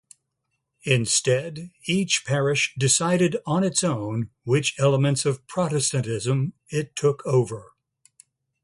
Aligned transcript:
Instead, 0.81 1.69
each 1.85 2.25
parish 2.25 2.73
decided 2.75 3.37
on 3.45 3.63
its 3.63 3.83
own 3.83 4.31
which 4.45 4.73
elements 4.79 5.27
of 5.27 5.45
Protestantism 5.45 6.53
it 6.71 6.95
took 6.95 7.23
over. 7.23 7.73